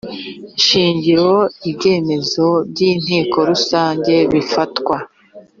shingiro 0.65 1.31
ibyemezo 1.69 2.47
by 2.69 2.79
inteko 2.91 3.37
rusange 3.49 4.13
bifatwa 4.31 4.97